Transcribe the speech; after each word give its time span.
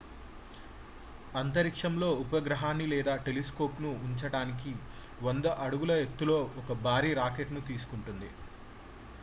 అంతరిక్షంలో 1.33 2.07
ఉపగ్రహాన్ని 2.21 2.85
లేదా 2.93 3.13
టెలిస్కోప్ 3.27 3.77
ను 3.83 3.91
ఉంచటానికి 4.07 4.71
100 5.27 5.53
అడుగుల 5.65 5.99
ఎత్తులో 6.05 6.39
ఒక 6.61 6.79
భారీ 6.87 7.11
రాకెట్ 7.21 7.53
ను 7.53 7.63
తీసుకుంటుంది 7.69 8.31